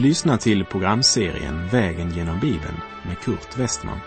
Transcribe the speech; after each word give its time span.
Du 0.00 0.06
lyssnar 0.06 0.36
till 0.36 0.64
programserien 0.64 1.68
Vägen 1.68 2.10
genom 2.10 2.40
Bibeln 2.40 2.80
med 3.06 3.18
Kurt 3.18 3.58
Westman. 3.58 4.00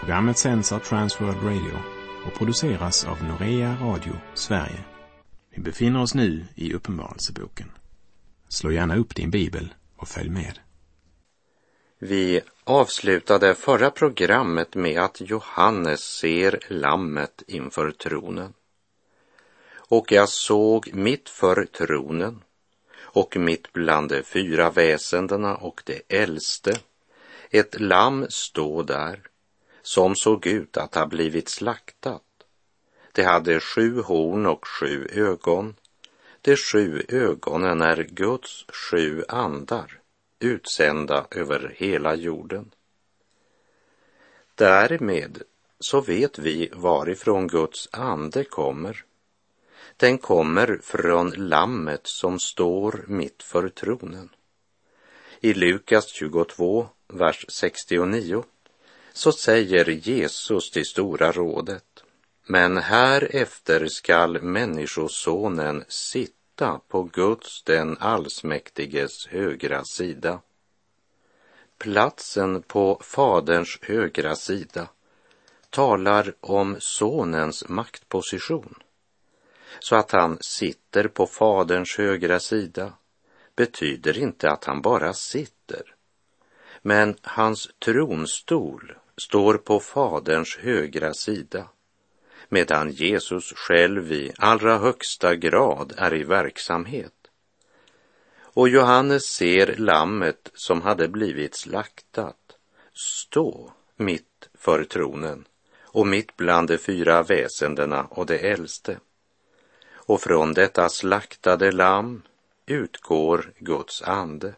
Programmet 0.00 0.38
sänds 0.38 0.72
av 0.72 0.78
Transworld 0.78 1.42
Radio 1.42 1.78
och 2.26 2.38
produceras 2.38 3.04
av 3.04 3.24
Norea 3.24 3.76
Radio 3.80 4.12
Sverige. 4.34 4.84
Vi 5.50 5.62
befinner 5.62 6.02
oss 6.02 6.14
nu 6.14 6.44
i 6.54 6.74
Uppenbarelseboken. 6.74 7.70
Slå 8.48 8.70
gärna 8.72 8.96
upp 8.96 9.14
din 9.14 9.30
bibel 9.30 9.74
och 9.96 10.08
följ 10.08 10.30
med. 10.30 10.58
Vi 11.98 12.40
avslutade 12.64 13.54
förra 13.54 13.90
programmet 13.90 14.74
med 14.74 15.00
att 15.00 15.20
Johannes 15.20 16.00
ser 16.00 16.58
lammet 16.68 17.42
inför 17.46 17.90
tronen. 17.90 18.52
Och 19.88 20.12
jag 20.12 20.28
såg 20.28 20.90
mitt 20.94 21.28
för 21.28 21.64
tronen 21.64 22.42
och 23.10 23.36
mitt 23.36 23.72
bland 23.72 24.08
de 24.08 24.22
fyra 24.22 24.70
väsendena 24.70 25.56
och 25.56 25.82
det 25.84 26.02
äldste 26.08 26.78
ett 27.50 27.80
lamm 27.80 28.26
stå 28.28 28.82
där 28.82 29.20
som 29.82 30.16
såg 30.16 30.46
ut 30.46 30.76
att 30.76 30.94
ha 30.94 31.06
blivit 31.06 31.48
slaktat. 31.48 32.22
Det 33.12 33.22
hade 33.22 33.60
sju 33.60 34.00
horn 34.00 34.46
och 34.46 34.66
sju 34.66 35.08
ögon. 35.12 35.76
De 36.40 36.56
sju 36.56 37.02
ögonen 37.08 37.80
är 37.80 38.02
Guds 38.02 38.64
sju 38.68 39.24
andar 39.28 40.00
utsända 40.38 41.26
över 41.30 41.74
hela 41.76 42.14
jorden. 42.14 42.70
Därmed 44.54 45.42
så 45.80 46.00
vet 46.00 46.38
vi 46.38 46.70
varifrån 46.72 47.48
Guds 47.48 47.88
ande 47.92 48.44
kommer. 48.44 49.04
Den 49.98 50.18
kommer 50.18 50.80
från 50.82 51.30
lammet 51.30 52.00
som 52.04 52.38
står 52.38 53.04
mitt 53.06 53.42
för 53.42 53.68
tronen. 53.68 54.28
I 55.40 55.54
Lukas 55.54 56.06
22, 56.08 56.88
vers 57.08 57.44
69 57.48 58.44
så 59.12 59.32
säger 59.32 59.88
Jesus 59.88 60.70
till 60.70 60.86
Stora 60.86 61.32
rådet 61.32 62.04
men 62.50 62.76
härefter 62.76 63.86
skall 63.86 64.42
Människosonen 64.42 65.84
sitta 65.88 66.80
på 66.88 67.02
Guds 67.02 67.62
den 67.62 67.96
allsmäktiges 68.00 69.26
högra 69.26 69.84
sida. 69.84 70.40
Platsen 71.78 72.62
på 72.62 73.00
Faderns 73.04 73.78
högra 73.82 74.36
sida 74.36 74.88
talar 75.70 76.34
om 76.40 76.76
Sonens 76.78 77.68
maktposition. 77.68 78.74
Så 79.80 79.96
att 79.96 80.10
han 80.10 80.38
sitter 80.40 81.08
på 81.08 81.26
Faderns 81.26 81.96
högra 81.98 82.40
sida 82.40 82.92
betyder 83.56 84.18
inte 84.18 84.50
att 84.50 84.64
han 84.64 84.82
bara 84.82 85.12
sitter. 85.12 85.94
Men 86.82 87.16
hans 87.22 87.68
tronstol 87.78 88.94
står 89.16 89.54
på 89.54 89.80
Faderns 89.80 90.56
högra 90.56 91.14
sida 91.14 91.68
medan 92.48 92.90
Jesus 92.90 93.52
själv 93.56 94.12
i 94.12 94.32
allra 94.38 94.78
högsta 94.78 95.34
grad 95.34 95.92
är 95.96 96.14
i 96.14 96.24
verksamhet. 96.24 97.12
Och 98.40 98.68
Johannes 98.68 99.24
ser 99.24 99.76
lammet 99.76 100.50
som 100.54 100.82
hade 100.82 101.08
blivit 101.08 101.54
slaktat 101.54 102.36
stå 102.92 103.72
mitt 103.96 104.48
för 104.54 104.84
tronen 104.84 105.44
och 105.80 106.06
mitt 106.06 106.36
bland 106.36 106.68
de 106.68 106.78
fyra 106.78 107.22
väsendena 107.22 108.04
och 108.04 108.26
det 108.26 108.38
äldste. 108.38 108.98
Och 110.08 110.20
från 110.20 110.52
detta 110.52 110.88
slaktade 110.88 111.72
lamm 111.72 112.22
utgår 112.66 113.52
Guds 113.58 114.02
ande. 114.02 114.54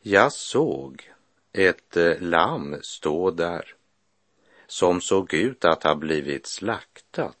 Jag 0.00 0.32
såg 0.32 1.12
ett 1.52 1.96
eh, 1.96 2.20
lamm 2.20 2.76
stå 2.82 3.30
där 3.30 3.74
som 4.66 5.00
såg 5.00 5.34
ut 5.34 5.64
att 5.64 5.82
ha 5.82 5.94
blivit 5.94 6.46
slaktat. 6.46 7.36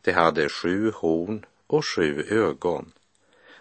Det 0.00 0.12
hade 0.12 0.48
sju 0.48 0.90
horn 0.90 1.46
och 1.66 1.86
sju 1.86 2.26
ögon. 2.30 2.92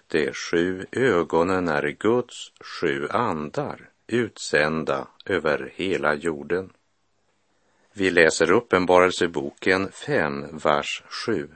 De 0.08 0.34
sju 0.34 0.86
ögonen 0.92 1.68
är 1.68 1.88
Guds 1.88 2.52
sju 2.60 3.08
andar 3.10 3.90
utsända 4.08 5.08
över 5.26 5.74
hela 5.76 6.16
jorden. 6.16 6.74
Vi 7.94 8.12
läser 8.12 8.52
Uppenbarelseboken 8.52 9.92
5, 9.92 10.58
vers 10.58 11.04
7. 11.26 11.50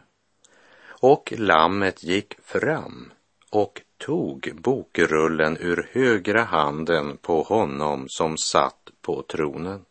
Och 1.07 1.33
lammet 1.37 2.03
gick 2.03 2.33
fram 2.43 3.11
och 3.49 3.81
tog 3.97 4.51
bokrullen 4.55 5.57
ur 5.59 5.89
högra 5.91 6.43
handen 6.43 7.17
på 7.17 7.43
honom 7.43 8.09
som 8.09 8.37
satt 8.37 8.89
på 9.01 9.21
tronen. 9.21 9.85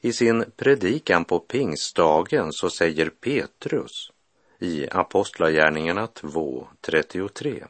I 0.00 0.12
sin 0.12 0.44
predikan 0.56 1.24
på 1.24 1.38
pingstdagen 1.38 2.52
så 2.52 2.70
säger 2.70 3.10
Petrus 3.10 4.12
i 4.58 4.88
Apostlagärningarna 4.90 6.06
2.33. 6.06 7.66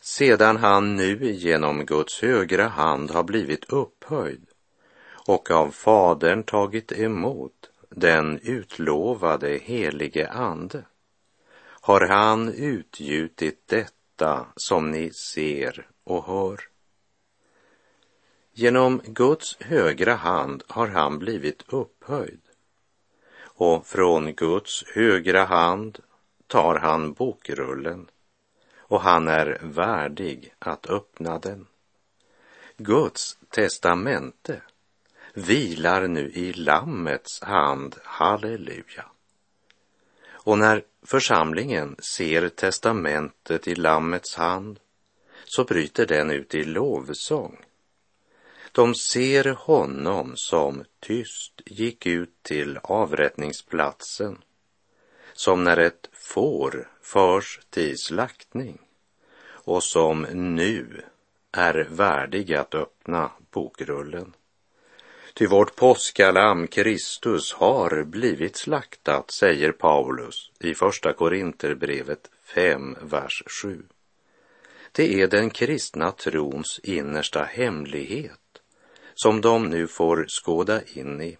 Sedan 0.00 0.56
han 0.56 0.96
nu 0.96 1.32
genom 1.32 1.86
Guds 1.86 2.22
högra 2.22 2.68
hand 2.68 3.10
har 3.10 3.22
blivit 3.22 3.64
upphöjd 3.64 4.46
och 5.26 5.50
av 5.50 5.70
Fadern 5.70 6.42
tagit 6.42 6.92
emot 6.92 7.57
den 7.98 8.40
utlovade 8.42 9.58
helige 9.58 10.28
Ande 10.28 10.84
har 11.80 12.00
han 12.00 12.48
utgjutit 12.48 13.68
detta 13.68 14.46
som 14.56 14.90
ni 14.90 15.10
ser 15.10 15.86
och 16.04 16.24
hör. 16.26 16.60
Genom 18.52 19.00
Guds 19.04 19.56
högra 19.60 20.14
hand 20.14 20.62
har 20.66 20.88
han 20.88 21.18
blivit 21.18 21.62
upphöjd 21.68 22.40
och 23.40 23.86
från 23.86 24.34
Guds 24.34 24.84
högra 24.94 25.44
hand 25.44 25.98
tar 26.46 26.78
han 26.78 27.12
bokrullen 27.12 28.10
och 28.76 29.00
han 29.00 29.28
är 29.28 29.58
värdig 29.62 30.54
att 30.58 30.86
öppna 30.86 31.38
den. 31.38 31.66
Guds 32.76 33.38
testamente 33.50 34.62
vilar 35.38 36.08
nu 36.08 36.30
i 36.34 36.52
Lammets 36.52 37.42
hand, 37.42 37.96
halleluja. 38.04 39.04
Och 40.30 40.58
när 40.58 40.82
församlingen 41.02 41.96
ser 41.98 42.48
testamentet 42.48 43.68
i 43.68 43.74
Lammets 43.74 44.36
hand 44.36 44.80
så 45.44 45.64
bryter 45.64 46.06
den 46.06 46.30
ut 46.30 46.54
i 46.54 46.64
lovsång 46.64 47.58
de 48.72 48.94
ser 48.94 49.44
honom 49.44 50.32
som 50.36 50.84
tyst 51.00 51.60
gick 51.66 52.06
ut 52.06 52.42
till 52.42 52.78
avrättningsplatsen, 52.82 54.38
som 55.32 55.64
när 55.64 55.76
ett 55.76 56.08
får 56.12 56.90
förs 57.02 57.60
till 57.70 57.98
slaktning 57.98 58.78
och 59.46 59.82
som 59.82 60.22
nu 60.32 61.02
är 61.52 61.86
värdig 61.90 62.54
att 62.54 62.74
öppna 62.74 63.30
bokrullen. 63.50 64.34
Ty 65.38 65.46
vårt 65.46 65.76
påskalamm 65.76 66.66
Kristus 66.66 67.52
har 67.52 68.04
blivit 68.04 68.56
slaktat, 68.56 69.30
säger 69.30 69.72
Paulus 69.72 70.50
i 70.60 70.74
Första 70.74 71.12
Korinterbrevet 71.12 72.30
5, 72.54 72.96
vers 73.02 73.42
7. 73.62 73.82
Det 74.92 75.22
är 75.22 75.26
den 75.26 75.50
kristna 75.50 76.12
trons 76.12 76.80
innersta 76.82 77.42
hemlighet 77.42 78.62
som 79.14 79.40
de 79.40 79.68
nu 79.68 79.86
får 79.86 80.24
skåda 80.28 80.80
in 80.94 81.20
i. 81.20 81.38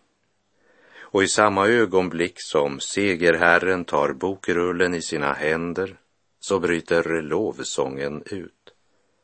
Och 1.01 1.23
i 1.23 1.29
samma 1.29 1.69
ögonblick 1.69 2.35
som 2.37 2.81
segerherren 2.81 3.85
tar 3.85 4.13
bokrullen 4.13 4.95
i 4.95 5.03
sina 5.03 5.33
händer 5.33 5.97
så 6.41 6.59
bryter 6.59 7.23
lovsången 7.23 8.23
ut. 8.27 8.75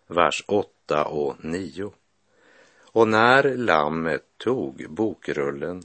Vers 0.06 0.44
8 0.46 1.04
och 1.04 1.44
9. 1.44 1.92
Och 2.94 3.08
när 3.08 3.56
lammet 3.56 4.24
tog 4.36 4.86
bokrullen 4.88 5.82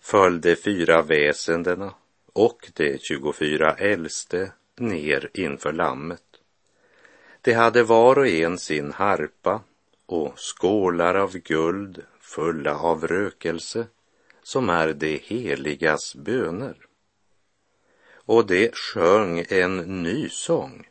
föll 0.00 0.40
de 0.40 0.56
fyra 0.56 1.02
väsendena 1.02 1.94
och 2.32 2.70
de 2.74 2.98
tjugofyra 2.98 3.74
äldste 3.74 4.52
ner 4.76 5.30
inför 5.34 5.72
lammet. 5.72 6.22
De 7.40 7.52
hade 7.52 7.82
var 7.82 8.18
och 8.18 8.28
en 8.28 8.58
sin 8.58 8.92
harpa 8.92 9.62
och 10.06 10.34
skålar 10.36 11.14
av 11.14 11.38
guld 11.38 12.02
fulla 12.20 12.78
av 12.78 13.06
rökelse 13.06 13.86
som 14.42 14.68
är 14.68 14.92
de 14.92 15.20
heligas 15.24 16.14
böner. 16.14 16.76
Och 18.12 18.46
de 18.46 18.70
sjöng 18.72 19.44
en 19.48 20.02
ny 20.02 20.28
sång. 20.28 20.88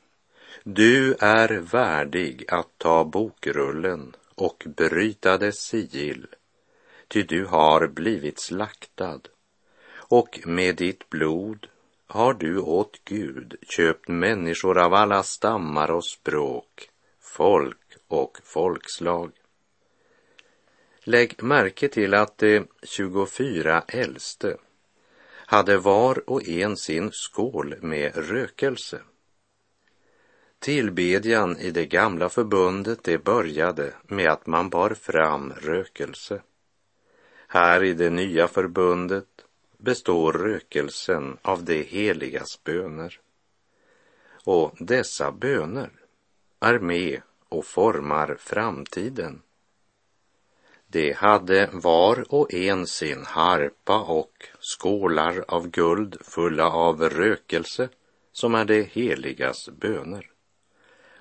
Du 0.63 1.15
är 1.19 1.50
värdig 1.59 2.45
att 2.47 2.77
ta 2.77 3.06
bokrullen 3.06 4.15
och 4.38 4.63
bryta 4.78 5.38
dess 5.38 5.60
sigill, 5.60 6.28
ty 7.07 7.24
du 7.24 7.45
har 7.45 7.88
blivit 7.88 8.39
slaktad 8.39 9.22
och 10.10 10.39
med 10.45 10.75
ditt 10.75 11.10
blod 11.10 11.68
har 12.07 12.34
du 12.34 12.60
åt 12.60 13.01
Gud 13.06 13.56
köpt 13.62 14.07
människor 14.07 14.78
av 14.78 14.94
alla 14.94 15.24
stammar 15.24 15.92
och 15.92 16.06
språk, 16.06 16.89
folk 17.19 17.98
och 18.07 18.38
folkslag. 18.44 19.31
Lägg 21.04 21.44
märke 21.44 21.88
till 21.88 22.13
att 22.13 22.38
de 22.38 22.68
24 22.84 23.84
äldste 23.88 24.57
hade 25.30 25.78
var 25.78 26.30
och 26.30 26.48
en 26.48 26.78
sin 26.78 27.10
skål 27.12 27.75
med 27.81 28.30
rökelse. 28.30 29.01
Tillbedjan 30.59 31.57
i 31.57 31.71
det 31.71 31.86
gamla 31.86 32.30
förbundet 32.30 33.04
det 33.04 33.24
började 33.24 33.94
med 34.07 34.30
att 34.30 34.48
man 34.48 34.69
bar 34.69 34.89
fram 34.89 35.54
rökelse. 35.54 36.42
Här 37.48 37.83
i 37.83 37.94
det 37.94 38.09
nya 38.09 38.48
förbundet 38.48 39.27
består 39.77 40.33
rökelsen 40.33 41.38
av 41.42 41.63
det 41.63 41.81
heligas 41.81 42.63
böner. 42.63 43.19
Och 44.44 44.75
dessa 44.80 45.31
böner 45.31 45.89
är 46.60 46.80
med 46.80 47.21
och 47.50 47.65
formar 47.65 48.36
framtiden. 48.39 49.42
De 50.88 51.13
hade 51.13 51.69
var 51.74 52.33
och 52.33 52.53
en 52.53 52.88
sin 52.88 53.25
harpa 53.25 54.00
och 54.00 54.48
skålar 54.60 55.45
av 55.48 55.68
guld 55.68 56.18
fulla 56.21 56.69
av 56.69 57.10
rökelse 57.10 57.89
som 58.31 58.56
är 58.56 58.65
det 58.65 58.81
heligas 58.81 59.69
böner. 59.69 60.31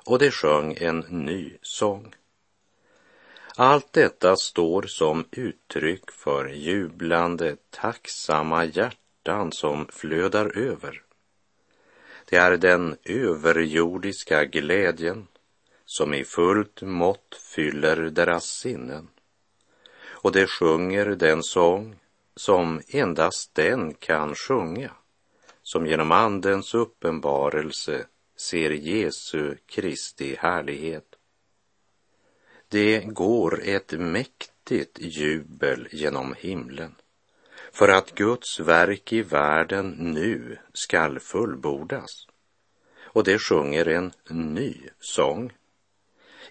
Och 0.07 0.19
de 0.19 0.31
sjöng 0.31 0.77
en 0.81 0.99
ny 0.99 1.59
sång. 1.63 2.15
Allt 3.57 3.93
detta 3.93 4.37
står 4.37 4.83
som 4.83 5.25
uttryck 5.31 6.11
för 6.11 6.49
jublande, 6.49 7.57
tacksamma 7.71 8.65
hjärtan 8.65 9.53
som 9.53 9.87
flödar 9.87 10.59
över. 10.59 11.03
Det 12.25 12.37
är 12.37 12.57
den 12.57 12.97
överjordiska 13.05 14.45
glädjen 14.45 15.27
som 15.85 16.15
i 16.15 16.25
fullt 16.25 16.83
mått 16.83 17.41
fyller 17.55 17.97
deras 17.97 18.45
sinnen. 18.45 19.09
Och 20.05 20.33
de 20.33 20.47
sjunger 20.47 21.07
den 21.07 21.43
sång 21.43 21.97
som 22.37 22.81
endast 22.89 23.55
den 23.55 23.95
kan 23.95 24.35
sjunga, 24.35 24.91
som 25.63 25.87
genom 25.87 26.13
Andens 26.13 26.75
uppenbarelse 26.75 28.07
ser 28.37 28.71
Jesu 28.71 29.57
Kristi 29.67 30.37
härlighet. 30.39 31.15
Det 32.69 33.01
går 33.01 33.61
ett 33.65 33.93
mäktigt 33.93 34.99
jubel 35.01 35.89
genom 35.91 36.35
himlen 36.39 36.95
för 37.73 37.89
att 37.89 38.15
Guds 38.15 38.61
verk 38.61 39.13
i 39.13 39.23
världen 39.23 39.91
nu 39.91 40.59
skall 40.73 41.21
fullbordas. 41.21 42.27
Och 43.03 43.25
det 43.25 43.39
sjunger 43.39 43.89
en 43.89 44.13
ny 44.31 44.75
sång. 45.01 45.53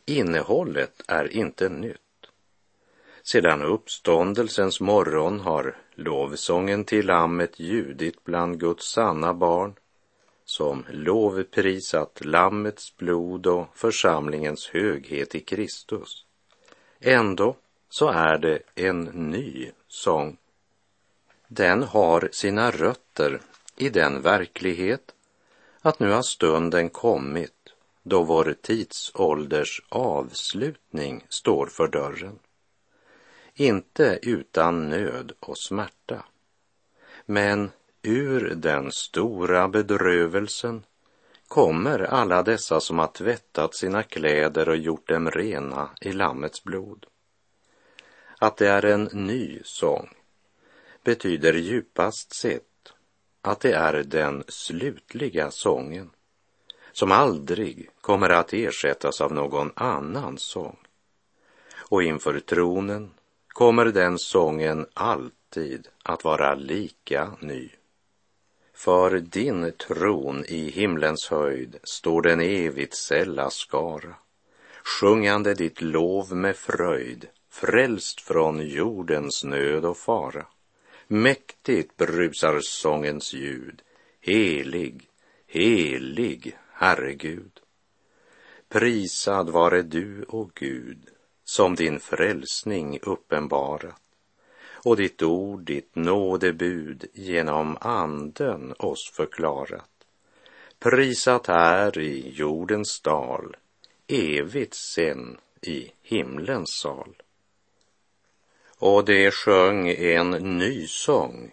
Innehållet 0.05 1.01
är 1.07 1.33
inte 1.33 1.69
nytt. 1.69 1.99
Sedan 3.23 3.61
uppståndelsens 3.61 4.79
morgon 4.79 5.39
har 5.39 5.77
lovsången 5.95 6.85
till 6.85 7.05
Lammet 7.05 7.59
ljudit 7.59 8.23
bland 8.23 8.59
Guds 8.59 8.91
sanna 8.91 9.33
barn 9.33 9.75
som 10.45 10.85
lovprisat 10.89 12.25
Lammets 12.25 12.97
blod 12.97 13.47
och 13.47 13.67
församlingens 13.73 14.67
höghet 14.67 15.35
i 15.35 15.39
Kristus. 15.39 16.25
Ändå 16.99 17.55
så 17.89 18.07
är 18.07 18.37
det 18.37 18.59
en 18.75 19.03
ny 19.03 19.71
sång. 19.87 20.37
Den 21.47 21.83
har 21.83 22.29
sina 22.31 22.71
rötter 22.71 23.41
i 23.75 23.89
den 23.89 24.21
verklighet 24.21 25.15
att 25.81 25.99
nu 25.99 26.11
har 26.11 26.21
stunden 26.21 26.89
kommit 26.89 27.51
då 28.03 28.23
vår 28.23 28.55
tidsålders 28.61 29.81
avslutning 29.89 31.25
står 31.29 31.67
för 31.67 31.87
dörren. 31.87 32.39
Inte 33.53 34.19
utan 34.21 34.89
nöd 34.89 35.31
och 35.39 35.57
smärta, 35.57 36.25
men 37.25 37.71
ur 38.05 38.55
den 38.55 38.91
stora 38.91 39.67
bedrövelsen 39.67 40.83
kommer 41.47 41.99
alla 41.99 42.43
dessa 42.43 42.79
som 42.79 42.99
har 42.99 43.07
tvättat 43.07 43.75
sina 43.75 44.03
kläder 44.03 44.69
och 44.69 44.77
gjort 44.77 45.07
dem 45.07 45.31
rena 45.31 45.89
i 46.01 46.11
Lammets 46.11 46.63
blod. 46.63 47.05
Att 48.39 48.57
det 48.57 48.67
är 48.67 48.85
en 48.85 49.03
ny 49.03 49.59
sång 49.63 50.09
betyder 51.03 51.53
djupast 51.53 52.35
sett 52.35 52.93
att 53.41 53.59
det 53.59 53.73
är 53.73 54.03
den 54.03 54.43
slutliga 54.47 55.51
sången 55.51 56.09
som 56.91 57.11
aldrig 57.11 57.89
kommer 58.01 58.29
att 58.29 58.53
ersättas 58.53 59.21
av 59.21 59.33
någon 59.33 59.71
annan 59.75 60.37
sång. 60.37 60.77
Och 61.89 62.03
inför 62.03 62.39
tronen 62.39 63.11
kommer 63.47 63.85
den 63.85 64.19
sången 64.19 64.87
alltid 64.93 65.87
att 66.03 66.23
vara 66.23 66.55
lika 66.55 67.31
ny. 67.39 67.69
För 68.75 69.19
din 69.19 69.71
tron 69.71 70.45
i 70.45 70.69
himlens 70.69 71.27
höjd 71.27 71.77
står 71.83 72.21
den 72.21 72.39
evigt 72.39 72.95
sälla 72.95 73.49
skara, 73.49 74.15
sjungande 74.83 75.53
ditt 75.53 75.81
lov 75.81 76.35
med 76.35 76.55
fröjd, 76.55 77.27
frälst 77.49 78.21
från 78.21 78.67
jordens 78.67 79.43
nöd 79.43 79.85
och 79.85 79.97
fara. 79.97 80.45
Mäktigt 81.07 81.97
brusar 81.97 82.59
sångens 82.59 83.33
ljud, 83.33 83.81
helig, 84.21 85.09
helig, 85.47 86.57
Herre 86.71 87.13
Gud. 87.13 87.59
Prisad 88.69 89.49
vare 89.49 89.81
du, 89.81 90.25
o 90.27 90.51
Gud, 90.53 91.09
som 91.43 91.75
din 91.75 91.99
frälsning 91.99 92.99
uppenbarat 93.01 94.04
och 94.85 94.97
ditt 94.97 95.21
ord, 95.21 95.61
ditt 95.61 95.95
nådebud 95.95 97.05
genom 97.13 97.77
anden 97.81 98.73
oss 98.77 99.11
förklarat. 99.13 99.89
Prisat 100.79 101.47
här 101.47 101.97
i 101.97 102.29
jordens 102.29 103.01
dal, 103.01 103.55
evigt 104.07 104.75
sen 104.75 105.37
i 105.61 105.91
himlens 106.01 106.79
sal. 106.81 107.15
Och 108.77 109.05
det 109.05 109.31
sjöng 109.31 109.89
en 109.89 110.29
ny 110.31 110.87
sång. 110.87 111.51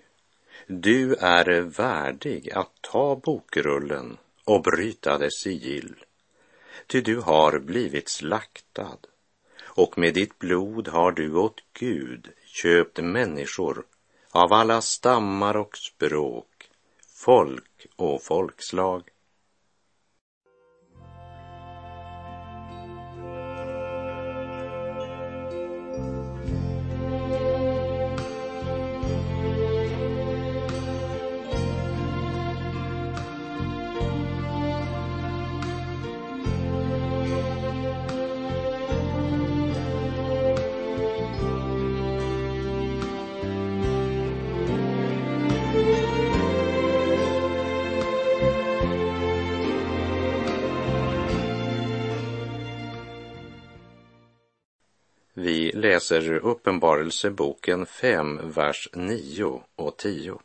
Du 0.66 1.14
är 1.14 1.60
värdig 1.60 2.50
att 2.50 2.72
ta 2.80 3.16
bokrullen 3.16 4.16
och 4.44 4.62
bryta 4.62 5.18
dess 5.18 5.40
sigill. 5.42 5.94
Ty 6.86 7.00
du 7.00 7.20
har 7.20 7.58
blivit 7.58 8.08
slaktad 8.08 8.98
och 9.62 9.98
med 9.98 10.14
ditt 10.14 10.38
blod 10.38 10.88
har 10.88 11.12
du 11.12 11.34
åt 11.34 11.60
Gud 11.72 12.28
köpt 12.52 12.98
människor 12.98 13.84
av 14.30 14.52
alla 14.52 14.80
stammar 14.80 15.56
och 15.56 15.76
språk, 15.76 16.70
folk 17.24 17.86
och 17.96 18.22
folkslag. 18.22 19.02
Vi 55.34 55.72
läser 55.72 56.32
Uppenbarelseboken 56.32 57.86
5, 57.86 58.40
vers 58.50 58.88
9 58.92 59.62
och 59.76 59.96
10. 59.96 60.38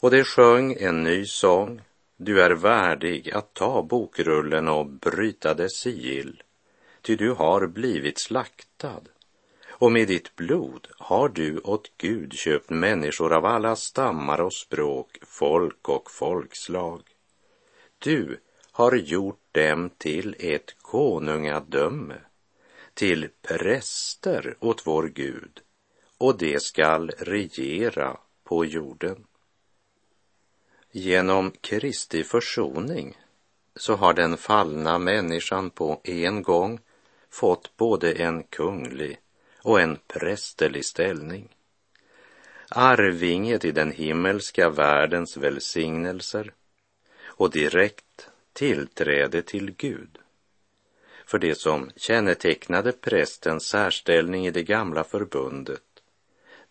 Och 0.00 0.10
det 0.10 0.24
sjöng 0.24 0.76
en 0.80 1.02
ny 1.02 1.26
sång. 1.26 1.82
Du 2.16 2.42
är 2.42 2.50
värdig 2.50 3.30
att 3.30 3.54
ta 3.54 3.82
bokrullen 3.82 4.68
och 4.68 4.86
bryta 4.86 5.54
dess 5.54 5.76
sigill, 5.76 6.42
ty 7.02 7.16
du 7.16 7.30
har 7.30 7.66
blivit 7.66 8.18
slaktad. 8.18 9.02
Och 9.68 9.92
med 9.92 10.08
ditt 10.08 10.36
blod 10.36 10.88
har 10.98 11.28
du 11.28 11.58
åt 11.58 11.92
Gud 11.96 12.32
köpt 12.32 12.70
människor 12.70 13.32
av 13.32 13.46
alla 13.46 13.76
stammar 13.76 14.40
och 14.40 14.54
språk, 14.54 15.18
folk 15.22 15.88
och 15.88 16.10
folkslag. 16.10 17.02
Du 17.98 18.40
har 18.72 18.92
gjort 18.92 19.40
dem 19.52 19.90
till 19.98 20.36
ett 20.38 20.76
konungadöme 20.82 22.14
till 22.94 23.28
präster 23.42 24.56
åt 24.60 24.86
vår 24.86 25.08
Gud 25.08 25.60
och 26.18 26.38
det 26.38 26.62
skall 26.62 27.10
regera 27.10 28.16
på 28.44 28.64
jorden. 28.64 29.24
Genom 30.92 31.50
Kristi 31.50 32.24
försoning 32.24 33.18
så 33.76 33.94
har 33.94 34.14
den 34.14 34.36
fallna 34.36 34.98
människan 34.98 35.70
på 35.70 36.00
en 36.04 36.42
gång 36.42 36.80
fått 37.30 37.76
både 37.76 38.12
en 38.12 38.42
kunglig 38.42 39.18
och 39.58 39.80
en 39.80 39.98
prästerlig 40.06 40.84
ställning. 40.84 41.48
Arvinge 42.68 43.58
till 43.58 43.74
den 43.74 43.92
himmelska 43.92 44.70
världens 44.70 45.36
välsignelser 45.36 46.52
och 47.24 47.50
direkt 47.50 48.28
tillträde 48.52 49.42
till 49.42 49.70
Gud. 49.70 50.18
För 51.26 51.38
det 51.38 51.54
som 51.54 51.90
kännetecknade 51.96 52.92
prästens 52.92 53.66
särställning 53.66 54.46
i 54.46 54.50
det 54.50 54.62
gamla 54.62 55.04
förbundet 55.04 55.82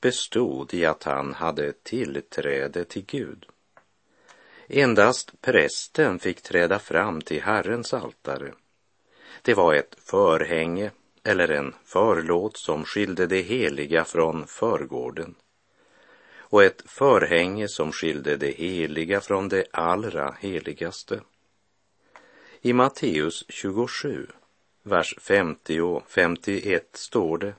bestod 0.01 0.73
i 0.73 0.85
att 0.85 1.03
han 1.03 1.33
hade 1.33 1.73
tillträde 1.73 2.83
till 2.83 3.05
Gud. 3.05 3.45
Endast 4.67 5.41
prästen 5.41 6.19
fick 6.19 6.41
träda 6.41 6.79
fram 6.79 7.21
till 7.21 7.41
Herrens 7.41 7.93
altare. 7.93 8.53
Det 9.41 9.53
var 9.53 9.73
ett 9.73 9.95
förhänge 9.99 10.91
eller 11.23 11.47
en 11.51 11.75
förlåt 11.83 12.57
som 12.57 12.85
skilde 12.85 13.27
det 13.27 13.41
heliga 13.41 14.05
från 14.05 14.47
förgården 14.47 15.35
och 16.53 16.63
ett 16.63 16.83
förhänge 16.85 17.67
som 17.67 17.91
skilde 17.91 18.37
det 18.37 18.51
heliga 18.51 19.21
från 19.21 19.49
det 19.49 19.65
allra 19.71 20.35
heligaste. 20.39 21.21
I 22.61 22.73
Matteus 22.73 23.45
27, 23.49 24.27
vers 24.83 25.15
50 25.19 25.81
och 25.81 26.03
51 26.07 26.89
står 26.93 27.37
det 27.37 27.53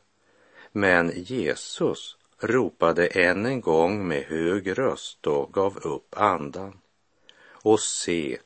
Men 0.72 1.12
Jesus 1.14 2.16
ropade 2.38 3.06
än 3.06 3.46
en 3.46 3.60
gång 3.60 4.08
med 4.08 4.22
hög 4.22 4.78
röst 4.78 5.26
och 5.26 5.52
gav 5.52 5.78
upp 5.78 6.14
andan. 6.18 6.80
Och 7.46 7.80
se, 7.80 8.38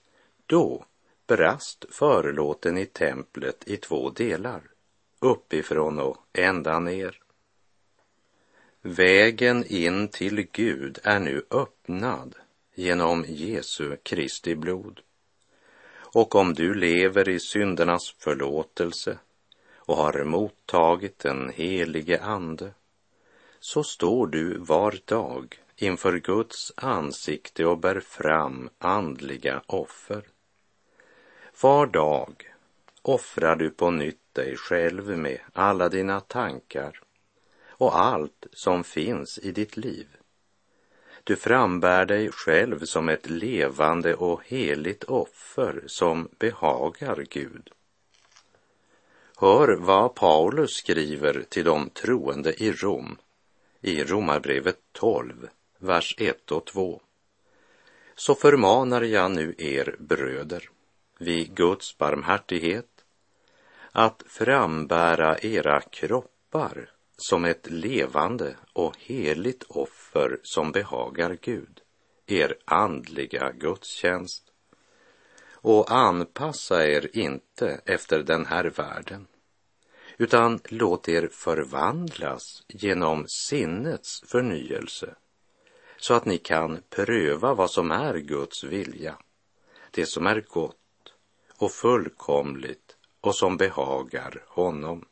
då 0.46 0.84
brast 1.26 1.84
förlåten 1.90 2.78
i 2.78 2.86
templet 2.86 3.68
i 3.68 3.76
två 3.76 4.10
delar, 4.10 4.62
uppifrån 5.20 5.98
och 5.98 6.16
ända 6.32 6.78
ner. 6.78 7.20
Vägen 8.80 9.64
in 9.66 10.08
till 10.08 10.46
Gud 10.52 10.98
är 11.02 11.20
nu 11.20 11.42
öppnad 11.50 12.34
genom 12.74 13.24
Jesu 13.28 13.96
Kristi 14.02 14.54
blod. 14.54 15.00
Och 16.12 16.34
om 16.34 16.54
du 16.54 16.74
lever 16.74 17.28
i 17.28 17.40
syndernas 17.40 18.14
förlåtelse 18.18 19.18
och 19.76 19.96
har 19.96 20.24
mottagit 20.24 21.18
den 21.18 21.50
helige 21.54 22.22
Ande, 22.22 22.72
så 23.60 23.84
står 23.84 24.26
du 24.26 24.58
var 24.58 24.98
dag 25.04 25.58
inför 25.76 26.18
Guds 26.18 26.72
ansikte 26.76 27.66
och 27.66 27.78
bär 27.78 28.00
fram 28.00 28.70
andliga 28.78 29.62
offer. 29.66 30.22
Var 31.60 31.86
dag 31.86 32.54
offrar 33.02 33.56
du 33.56 33.70
på 33.70 33.90
nytt 33.90 34.34
dig 34.34 34.56
själv 34.56 35.18
med 35.18 35.38
alla 35.52 35.88
dina 35.88 36.20
tankar 36.20 37.00
och 37.68 37.98
allt 37.98 38.46
som 38.52 38.84
finns 38.84 39.38
i 39.38 39.52
ditt 39.52 39.76
liv. 39.76 40.17
Du 41.28 41.36
frambär 41.36 42.04
dig 42.04 42.32
själv 42.32 42.84
som 42.84 43.08
ett 43.08 43.30
levande 43.30 44.14
och 44.14 44.42
heligt 44.44 45.04
offer 45.04 45.82
som 45.86 46.28
behagar 46.38 47.26
Gud. 47.30 47.70
Hör 49.36 49.76
vad 49.76 50.14
Paulus 50.14 50.74
skriver 50.74 51.44
till 51.48 51.64
de 51.64 51.90
troende 51.90 52.62
i 52.62 52.72
Rom 52.72 53.16
i 53.80 54.04
Romarbrevet 54.04 54.78
12, 54.92 55.48
vers 55.78 56.14
1 56.18 56.52
och 56.52 56.64
2. 56.64 57.00
Så 58.14 58.34
förmanar 58.34 59.02
jag 59.02 59.30
nu 59.30 59.54
er 59.58 59.96
bröder 59.98 60.70
vid 61.18 61.54
Guds 61.54 61.98
barmhärtighet 61.98 63.04
att 63.92 64.22
frambära 64.26 65.38
era 65.38 65.80
kroppar 65.80 66.97
som 67.20 67.44
ett 67.44 67.70
levande 67.70 68.56
och 68.72 68.96
heligt 68.98 69.64
offer 69.68 70.40
som 70.42 70.72
behagar 70.72 71.38
Gud, 71.40 71.80
er 72.26 72.56
andliga 72.64 73.52
gudstjänst. 73.52 74.44
Och 75.52 75.90
anpassa 75.90 76.86
er 76.86 77.16
inte 77.16 77.80
efter 77.84 78.22
den 78.22 78.46
här 78.46 78.64
världen, 78.64 79.26
utan 80.16 80.60
låt 80.64 81.08
er 81.08 81.28
förvandlas 81.32 82.64
genom 82.68 83.24
sinnets 83.28 84.22
förnyelse, 84.26 85.14
så 85.96 86.14
att 86.14 86.24
ni 86.24 86.38
kan 86.38 86.82
pröva 86.90 87.54
vad 87.54 87.70
som 87.70 87.90
är 87.90 88.14
Guds 88.18 88.64
vilja, 88.64 89.18
det 89.90 90.06
som 90.06 90.26
är 90.26 90.40
gott 90.40 90.76
och 91.56 91.72
fullkomligt 91.72 92.96
och 93.20 93.34
som 93.34 93.56
behagar 93.56 94.44
honom. 94.46 95.04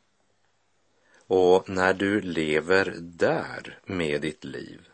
Och 1.27 1.69
när 1.69 1.93
du 1.93 2.21
lever 2.21 2.95
där 2.99 3.79
med 3.85 4.21
ditt 4.21 4.43
liv 4.43 4.87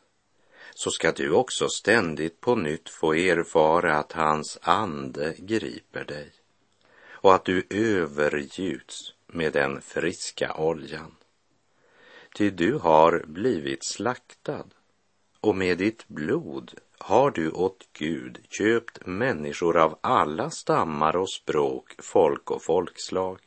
så 0.75 0.91
ska 0.91 1.11
du 1.11 1.31
också 1.31 1.69
ständigt 1.69 2.41
på 2.41 2.55
nytt 2.55 2.89
få 2.89 3.13
erfara 3.13 3.97
att 3.97 4.11
hans 4.11 4.59
ande 4.61 5.35
griper 5.37 6.03
dig 6.03 6.31
och 7.23 7.33
att 7.33 7.45
du 7.45 7.67
övergjuts 7.69 9.13
med 9.27 9.53
den 9.53 9.81
friska 9.81 10.53
oljan. 10.53 11.15
Ty 12.35 12.49
du 12.49 12.73
har 12.73 13.23
blivit 13.27 13.85
slaktad 13.85 14.65
och 15.39 15.55
med 15.55 15.77
ditt 15.77 16.07
blod 16.07 16.73
har 16.97 17.31
du 17.31 17.51
åt 17.51 17.87
Gud 17.93 18.45
köpt 18.49 19.05
människor 19.05 19.77
av 19.77 19.99
alla 20.01 20.49
stammar 20.49 21.15
och 21.15 21.31
språk, 21.31 21.95
folk 21.99 22.51
och 22.51 22.63
folkslag. 22.63 23.39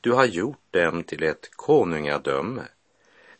Du 0.00 0.12
har 0.12 0.24
gjort 0.24 0.72
dem 0.72 1.04
till 1.04 1.22
ett 1.22 1.50
konungadöme, 1.56 2.62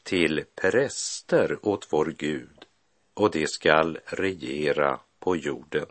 till 0.02 0.44
präster 0.54 1.58
åt 1.62 1.86
vår 1.90 2.14
Gud, 2.18 2.66
och 3.14 3.30
de 3.30 3.46
skall 3.46 3.98
regera 4.04 5.00
på 5.18 5.36
jorden. 5.36 5.86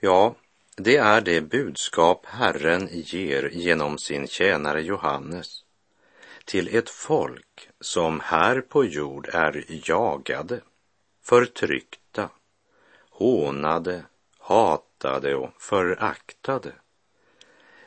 Ja, 0.00 0.34
det 0.76 0.96
är 0.96 1.20
det 1.20 1.40
budskap 1.40 2.26
Herren 2.26 2.88
ger 2.92 3.50
genom 3.52 3.98
sin 3.98 4.26
tjänare 4.26 4.82
Johannes 4.82 5.64
till 6.44 6.76
ett 6.76 6.90
folk 6.90 7.68
som 7.80 8.20
här 8.20 8.60
på 8.60 8.84
jord 8.84 9.28
är 9.32 9.64
jagade, 9.68 10.60
förtryckta, 11.22 12.28
hånade, 13.10 14.04
hatade 14.38 15.34
och 15.34 15.62
föraktade 15.62 16.72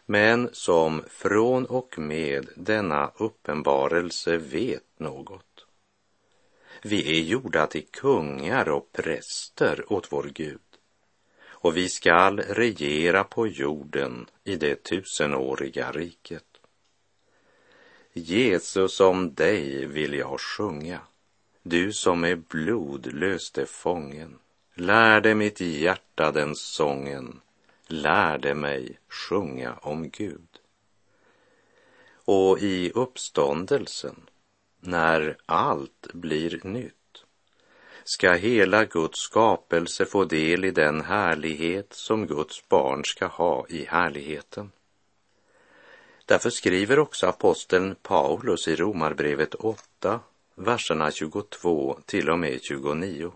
men 0.05 0.49
som 0.51 1.03
från 1.07 1.65
och 1.65 1.99
med 1.99 2.49
denna 2.55 3.11
uppenbarelse 3.17 4.37
vet 4.37 4.99
något. 4.99 5.65
Vi 6.81 7.19
är 7.19 7.23
gjorda 7.23 7.67
till 7.67 7.87
kungar 7.91 8.69
och 8.69 8.91
präster 8.91 9.93
åt 9.93 10.11
vår 10.11 10.23
Gud 10.23 10.59
och 11.65 11.77
vi 11.77 11.89
skall 11.89 12.39
regera 12.39 13.23
på 13.23 13.47
jorden 13.47 14.25
i 14.43 14.55
det 14.55 14.83
tusenåriga 14.83 15.91
riket. 15.91 16.43
Jesus, 18.13 18.99
om 18.99 19.33
dig 19.33 19.85
vill 19.85 20.13
jag 20.13 20.39
sjunga, 20.39 20.99
du 21.63 21.93
som 21.93 22.23
är 22.23 22.35
blodlöste 22.35 23.65
fången. 23.65 24.39
Lärde 24.73 25.35
mitt 25.35 25.61
hjärta 25.61 26.31
den 26.31 26.55
sången 26.55 27.41
lärde 27.87 28.53
mig 28.53 28.99
sjunga 29.07 29.73
om 29.81 30.09
Gud. 30.09 30.47
Och 32.25 32.59
i 32.59 32.91
uppståndelsen, 32.91 34.29
när 34.79 35.37
allt 35.45 36.07
blir 36.13 36.59
nytt, 36.63 36.93
ska 38.03 38.33
hela 38.33 38.85
Guds 38.85 39.19
skapelse 39.19 40.05
få 40.05 40.25
del 40.25 40.65
i 40.65 40.71
den 40.71 41.01
härlighet 41.01 41.93
som 41.93 42.27
Guds 42.27 42.69
barn 42.69 43.05
ska 43.05 43.25
ha 43.25 43.65
i 43.69 43.85
härligheten. 43.85 44.71
Därför 46.25 46.49
skriver 46.49 46.99
också 46.99 47.27
aposteln 47.27 47.95
Paulus 48.01 48.67
i 48.67 48.75
Romarbrevet 48.75 49.55
8, 49.55 50.19
verserna 50.55 51.11
22 51.11 51.99
till 52.05 52.29
och 52.29 52.39
med 52.39 52.59
29. 52.63 53.31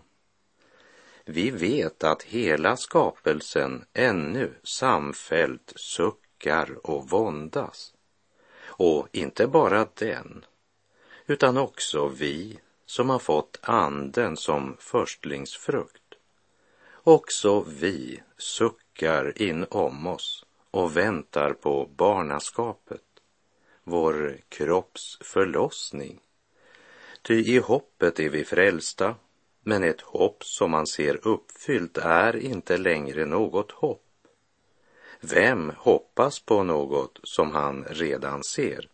Vi 1.24 1.50
vet 1.50 2.04
att 2.04 2.22
hela 2.22 2.76
skapelsen 2.76 3.84
ännu 3.92 4.54
samfällt 4.62 5.72
suckar 5.76 6.86
och 6.86 7.10
våndas. 7.10 7.94
Och 8.62 9.08
inte 9.12 9.46
bara 9.46 9.86
den, 9.94 10.44
utan 11.26 11.56
också 11.56 12.08
vi 12.08 12.58
som 12.86 13.10
har 13.10 13.18
fått 13.18 13.58
anden 13.62 14.36
som 14.36 14.76
förstlingsfrukt. 14.78 16.14
Också 16.92 17.60
vi 17.60 18.22
suckar 18.38 19.42
inom 19.42 20.06
oss 20.06 20.44
och 20.70 20.96
väntar 20.96 21.52
på 21.52 21.90
barnaskapet, 21.96 23.02
vår 23.84 24.38
kropps 24.48 25.18
förlossning. 25.20 26.20
Ty 27.22 27.34
i 27.34 27.58
hoppet 27.58 28.20
är 28.20 28.28
vi 28.28 28.44
frälsta 28.44 29.14
men 29.62 29.84
ett 29.84 30.00
hopp 30.00 30.44
som 30.44 30.70
man 30.70 30.86
ser 30.86 31.28
uppfyllt 31.28 31.98
är 31.98 32.36
inte 32.36 32.76
längre 32.76 33.26
något 33.26 33.72
hopp. 33.72 34.06
Vem 35.20 35.72
hoppas 35.76 36.40
på 36.40 36.62
något 36.62 37.20
som 37.22 37.50
han 37.50 37.84
redan 37.84 38.44
ser? 38.44 38.88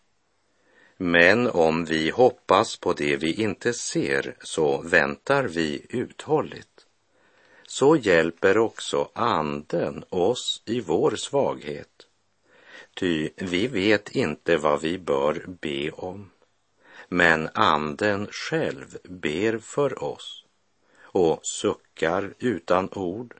Men 0.96 1.46
om 1.46 1.84
vi 1.84 2.10
hoppas 2.10 2.76
på 2.76 2.92
det 2.92 3.16
vi 3.16 3.42
inte 3.42 3.72
ser 3.72 4.36
så 4.40 4.82
väntar 4.82 5.44
vi 5.44 5.86
uthålligt. 5.88 6.86
Så 7.66 7.96
hjälper 7.96 8.58
också 8.58 9.08
anden 9.14 10.04
oss 10.08 10.62
i 10.64 10.80
vår 10.80 11.16
svaghet. 11.16 12.06
Ty 12.94 13.30
vi 13.36 13.66
vet 13.66 14.08
inte 14.10 14.56
vad 14.56 14.80
vi 14.80 14.98
bör 14.98 15.44
be 15.46 15.90
om. 15.90 16.30
Men 17.08 17.48
anden 17.54 18.26
själv 18.30 18.98
ber 19.04 19.58
för 19.58 20.02
oss 20.02 20.45
och 21.16 21.40
suckar 21.42 22.34
utan 22.38 22.88
ord. 22.92 23.34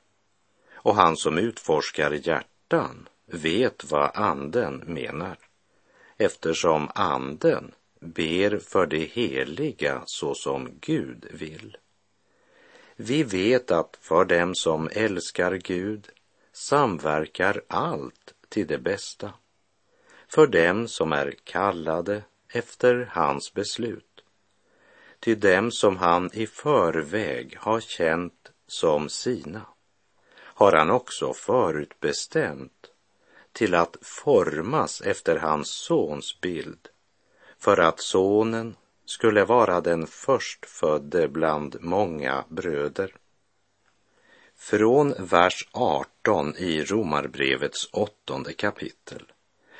Och 0.75 0.95
han 0.95 1.17
som 1.17 1.39
utforskar 1.39 2.11
hjärtan 2.11 3.09
vet 3.27 3.91
vad 3.91 4.11
anden 4.15 4.77
menar 4.87 5.39
eftersom 6.17 6.91
anden 6.95 7.73
ber 8.01 8.59
för 8.59 8.87
det 8.87 9.05
heliga 9.05 10.03
så 10.07 10.35
som 10.35 10.79
Gud 10.81 11.27
vill. 11.31 11.77
Vi 12.97 13.23
vet 13.23 13.71
att 13.71 13.99
för 14.01 14.25
dem 14.25 14.55
som 14.55 14.89
älskar 14.93 15.55
Gud 15.55 16.09
samverkar 16.53 17.63
allt 17.69 18.35
till 18.49 18.67
det 18.67 18.79
bästa. 18.79 19.33
För 20.29 20.47
dem 20.47 20.89
som 20.89 21.13
är 21.13 21.35
kallade 21.45 22.23
efter 22.53 23.11
hans 23.13 23.55
beslut. 23.55 24.16
Till 25.27 25.41
dem 25.41 25.71
som 25.71 25.97
han 25.97 26.31
i 26.33 26.47
förväg 26.47 27.57
har 27.59 27.81
känt 27.81 28.53
som 28.67 29.09
sina 29.09 29.63
har 30.39 30.73
han 30.73 30.91
också 30.91 31.33
förutbestämt 31.33 32.91
till 33.53 33.75
att 33.75 33.97
formas 34.03 35.01
efter 35.01 35.37
hans 35.37 35.71
sons 35.71 36.41
bild 36.41 36.89
för 37.59 37.81
att 37.81 38.01
sonen 38.01 38.77
skulle 39.05 39.45
vara 39.45 39.81
den 39.81 40.07
förstfödde 40.07 41.29
bland 41.29 41.77
många 41.81 42.45
bröder. 42.49 43.15
Från 44.57 45.15
vers 45.19 45.69
18 45.73 46.57
i 46.57 46.85
Romarbrevets 46.85 47.89
åttonde 47.93 48.53
kapitel 48.53 49.33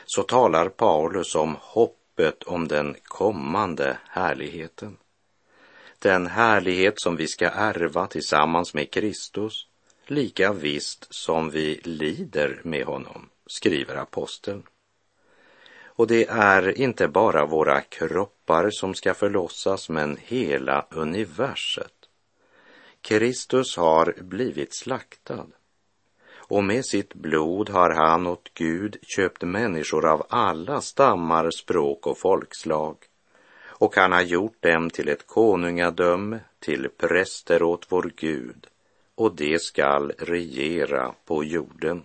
så 0.05 0.23
talar 0.23 0.69
Paulus 0.69 1.35
om 1.35 1.57
hoppet 1.61 2.43
om 2.43 2.69
den 2.69 2.97
kommande 3.05 3.99
härligheten. 4.09 4.97
Den 5.99 6.27
härlighet 6.27 7.01
som 7.01 7.17
vi 7.17 7.29
ska 7.29 7.49
ärva 7.49 8.07
tillsammans 8.07 8.75
med 8.75 8.91
Kristus, 8.91 9.67
lika 10.07 10.53
visst 10.53 11.07
som 11.11 11.51
vi 11.51 11.81
lider 11.85 12.61
med 12.65 12.85
honom 12.85 13.29
skriver 13.47 13.95
aposteln. 13.95 14.63
Och 15.85 16.07
det 16.07 16.27
är 16.29 16.81
inte 16.81 17.09
bara 17.09 17.47
våra 17.47 17.81
kroppar 17.81 18.71
som 18.71 18.95
ska 18.95 19.15
förlossas, 19.15 19.89
men 19.89 20.19
hela 20.23 20.87
universet. 20.91 21.93
Kristus 23.01 23.77
har 23.77 24.15
blivit 24.23 24.75
slaktad 24.75 25.47
och 26.49 26.65
med 26.65 26.87
sitt 26.87 27.15
blod 27.15 27.71
har 27.71 27.91
han 27.91 28.27
åt 28.27 28.55
Gud 28.55 28.97
köpt 29.03 29.43
människor 29.43 30.07
av 30.07 30.27
alla 30.29 30.81
stammar, 30.81 31.51
språk 31.51 32.07
och 32.07 32.19
folkslag 32.19 32.97
och 33.79 33.97
han 33.97 34.13
har 34.13 34.23
gjort 34.23 34.63
dem 34.63 34.91
till 34.91 35.09
ett 35.09 35.27
konungadöme, 35.27 36.41
till 36.59 36.89
präster 36.97 37.63
åt 37.63 37.87
vår 37.89 38.13
Gud 38.17 38.67
och 39.15 39.35
de 39.35 39.59
skall 39.59 40.13
regera 40.19 41.15
på 41.25 41.45
jorden. 41.45 42.03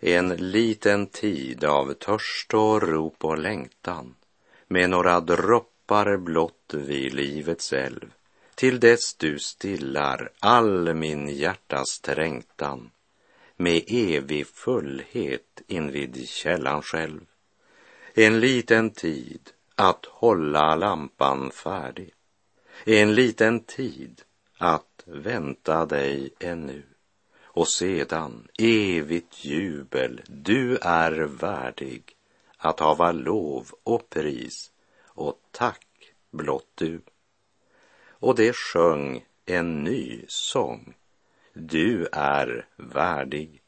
En 0.00 0.28
liten 0.28 1.06
tid 1.06 1.64
av 1.64 1.94
törst 1.94 2.54
och 2.54 2.82
rop 2.82 3.24
och 3.24 3.38
längtan 3.38 4.14
med 4.68 4.90
några 4.90 5.20
droppar 5.20 6.16
blott 6.16 6.74
vid 6.74 7.14
livets 7.14 7.72
älv 7.72 8.12
till 8.54 8.80
dess 8.80 9.14
du 9.14 9.38
stillar 9.38 10.30
all 10.38 10.94
min 10.94 11.28
hjärtas 11.28 12.00
trängtan 12.00 12.90
med 13.56 13.82
evig 13.88 14.46
fullhet 14.46 15.62
invid 15.66 16.28
källan 16.28 16.82
själv. 16.82 17.20
En 18.14 18.40
liten 18.40 18.90
tid 18.90 19.50
att 19.82 20.06
hålla 20.06 20.74
lampan 20.74 21.50
färdig. 21.50 22.14
En 22.84 23.14
liten 23.14 23.60
tid 23.60 24.22
att 24.58 25.02
vänta 25.06 25.86
dig 25.86 26.30
ännu 26.40 26.82
och 27.42 27.68
sedan 27.68 28.48
evigt 28.58 29.44
jubel. 29.44 30.20
Du 30.28 30.78
är 30.82 31.12
värdig 31.12 32.16
att 32.56 32.80
hava 32.80 33.12
lov 33.12 33.70
och 33.82 34.10
pris 34.10 34.70
och 35.04 35.40
tack 35.50 35.86
blott 36.30 36.70
du. 36.74 37.00
Och 38.08 38.34
det 38.34 38.56
sjöng 38.56 39.24
en 39.46 39.84
ny 39.84 40.24
sång. 40.28 40.94
Du 41.52 42.08
är 42.12 42.66
värdig. 42.76 43.61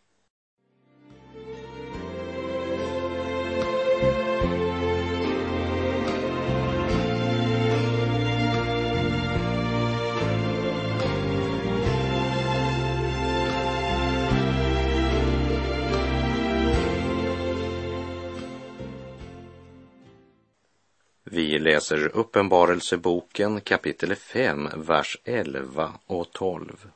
Läser 21.64 22.16
Uppenbarelseboken 22.16 23.61
kapitel 23.61 24.14
5, 24.14 24.68
vers 24.77 25.18
11 25.24 25.92
och 26.07 26.33
12. 26.33 26.90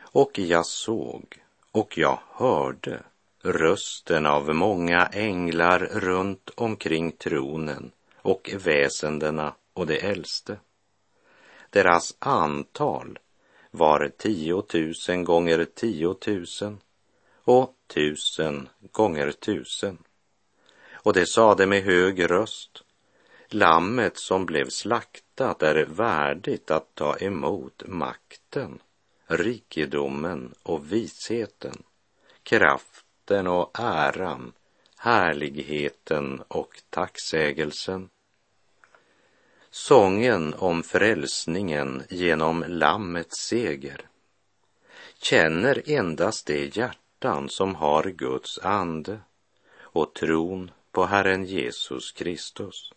Och 0.00 0.38
jag 0.38 0.66
såg 0.66 1.38
och 1.72 1.98
jag 1.98 2.18
hörde 2.30 3.02
rösten 3.42 4.26
av 4.26 4.54
många 4.54 5.06
änglar 5.06 5.78
runt 5.78 6.50
omkring 6.54 7.12
tronen 7.12 7.90
och 8.16 8.50
väsendena 8.64 9.54
och 9.72 9.86
de 9.86 9.98
äldste. 10.00 10.56
Deras 11.70 12.16
antal 12.18 13.18
var 13.70 14.12
tiotusen 14.16 15.24
gånger 15.24 15.64
tiotusen 15.64 16.78
och 17.44 17.74
tusen 17.86 18.68
gånger 18.92 19.32
tusen. 19.32 19.98
Och 20.92 21.12
de 21.12 21.26
sade 21.26 21.66
med 21.66 21.82
hög 21.82 22.30
röst 22.30 22.82
Lammet 23.48 24.18
som 24.18 24.46
blev 24.46 24.68
slaktat 24.68 25.62
är 25.62 25.84
värdigt 25.84 26.70
att 26.70 26.94
ta 26.94 27.16
emot 27.16 27.82
makten, 27.86 28.78
rikedomen 29.26 30.54
och 30.62 30.92
visheten, 30.92 31.82
kraften 32.42 33.46
och 33.46 33.70
äran, 33.78 34.52
härligheten 34.96 36.42
och 36.48 36.82
tacksägelsen. 36.90 38.08
Sången 39.70 40.54
om 40.54 40.82
frälsningen 40.82 42.02
genom 42.08 42.64
Lammets 42.68 43.48
seger 43.48 44.08
känner 45.22 45.82
endast 45.90 46.46
de 46.46 46.66
hjärtan 46.66 47.48
som 47.48 47.74
har 47.74 48.04
Guds 48.04 48.58
ande 48.58 49.20
och 49.78 50.14
tron 50.14 50.70
på 50.92 51.04
Herren 51.04 51.44
Jesus 51.44 52.12
Kristus. 52.12 52.92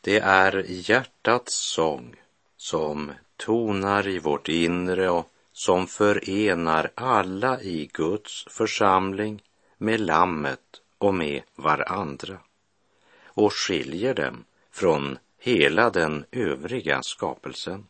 Det 0.00 0.18
är 0.18 0.64
hjärtats 0.68 1.54
sång 1.54 2.16
som 2.56 3.12
tonar 3.36 4.08
i 4.08 4.18
vårt 4.18 4.48
inre 4.48 5.10
och 5.10 5.30
som 5.52 5.86
förenar 5.86 6.90
alla 6.94 7.60
i 7.60 7.90
Guds 7.92 8.44
församling 8.50 9.42
med 9.78 10.00
Lammet 10.00 10.80
och 10.98 11.14
med 11.14 11.42
varandra 11.54 12.38
och 13.24 13.52
skiljer 13.52 14.14
dem 14.14 14.44
från 14.70 15.18
hela 15.38 15.90
den 15.90 16.24
övriga 16.30 17.02
skapelsen. 17.02 17.86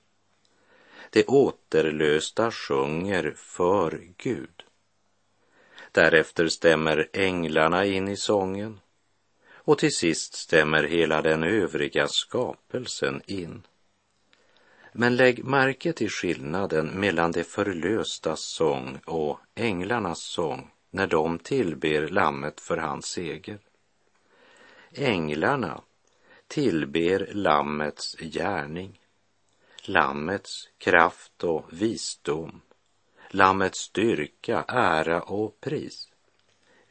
Det 1.10 1.26
återlösta 1.26 2.50
sjunger 2.50 3.34
för 3.36 4.00
Gud. 4.16 4.64
Därefter 5.92 6.48
stämmer 6.48 7.08
änglarna 7.12 7.84
in 7.84 8.08
i 8.08 8.16
sången 8.16 8.80
och 9.68 9.78
till 9.78 9.96
sist 9.96 10.34
stämmer 10.34 10.82
hela 10.82 11.22
den 11.22 11.44
övriga 11.44 12.08
skapelsen 12.08 13.22
in. 13.26 13.66
Men 14.92 15.16
lägg 15.16 15.44
märke 15.44 15.92
till 15.92 16.10
skillnaden 16.10 16.86
mellan 16.86 17.32
det 17.32 17.44
förlöstas 17.44 18.40
sång 18.40 18.98
och 19.04 19.40
änglarnas 19.54 20.22
sång 20.22 20.70
när 20.90 21.06
de 21.06 21.38
tillber 21.38 22.08
Lammet 22.08 22.60
för 22.60 22.76
hans 22.76 23.06
seger. 23.06 23.58
Änglarna 24.92 25.80
tillber 26.46 27.30
Lammets 27.32 28.16
gärning. 28.20 29.00
Lammets 29.82 30.68
kraft 30.78 31.44
och 31.44 31.64
visdom, 31.70 32.60
Lammets 33.30 33.78
styrka, 33.78 34.64
ära 34.68 35.22
och 35.22 35.60
pris. 35.60 36.08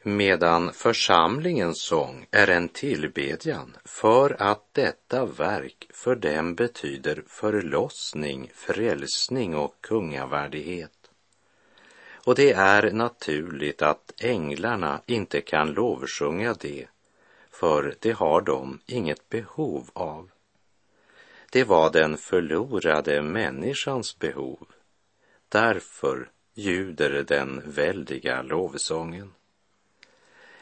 Medan 0.08 0.72
församlingens 0.72 1.82
sång 1.82 2.26
är 2.30 2.50
en 2.50 2.68
tillbedjan 2.68 3.76
för 3.84 4.42
att 4.42 4.74
detta 4.74 5.26
verk 5.26 5.90
för 5.94 6.16
dem 6.16 6.54
betyder 6.54 7.22
förlossning, 7.26 8.50
frälsning 8.54 9.56
och 9.56 9.74
kungavärdighet. 9.80 11.10
Och 12.24 12.34
det 12.34 12.52
är 12.52 12.92
naturligt 12.92 13.82
att 13.82 14.12
änglarna 14.20 15.00
inte 15.06 15.40
kan 15.40 15.72
lovsjunga 15.72 16.54
det, 16.60 16.86
för 17.50 17.94
det 18.00 18.12
har 18.12 18.40
de 18.40 18.80
inget 18.86 19.28
behov 19.28 19.90
av. 19.92 20.30
Det 21.52 21.64
var 21.64 21.90
den 21.92 22.16
förlorade 22.16 23.22
människans 23.22 24.18
behov. 24.18 24.66
Därför 25.48 26.30
ljuder 26.54 27.24
den 27.28 27.62
väldiga 27.66 28.42
lovsången. 28.42 29.32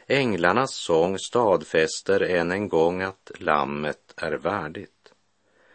Änglarnas 0.09 0.75
sång 0.75 1.19
stadfäster 1.19 2.21
än 2.21 2.53
en 2.53 2.69
gång 2.69 3.03
att 3.03 3.31
lammet 3.39 4.15
är 4.17 4.33
värdigt. 4.33 5.13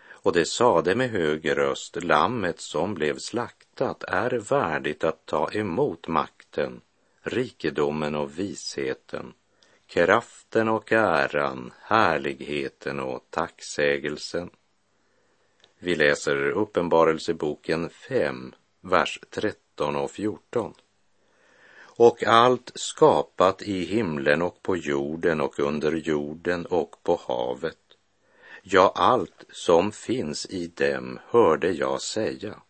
Och 0.10 0.34
det 0.34 0.46
sade 0.46 0.96
med 0.96 1.10
hög 1.10 1.58
röst, 1.58 2.04
lammet 2.04 2.60
som 2.60 2.94
blev 2.94 3.17
slaktat 3.17 4.04
är 4.04 4.32
värdigt 4.32 5.04
att 5.04 5.26
ta 5.26 5.52
emot 5.52 6.08
makten, 6.08 6.82
rikedomen 7.22 8.15
och 8.15 8.39
visheten, 8.39 9.34
kraften 9.88 10.70
och 10.70 10.91
äran, 10.91 11.74
härligheten 11.82 13.00
och 13.00 13.26
tacksägelsen. 13.30 14.50
Vi 15.80 15.96
läser 15.96 16.50
Uppenbarelseboken 16.50 17.89
5, 17.89 18.54
vers 18.82 19.20
13 19.30 19.96
och 19.96 20.12
14 20.12 20.74
och 22.04 22.24
allt 22.24 22.72
skapat 22.76 23.62
i 23.62 23.84
himlen 23.84 24.42
och 24.42 24.64
på 24.64 24.78
jorden 24.78 25.42
och 25.42 25.60
under 25.60 25.92
jorden 25.92 26.66
och 26.66 27.04
på 27.04 27.20
havet. 27.28 27.78
Ja, 28.64 28.92
allt 28.96 29.44
som 29.52 29.92
finns 29.92 30.46
i 30.46 30.68
dem 30.68 31.20
hörde 31.26 31.72
jag 31.72 32.02
säga. 32.02 32.62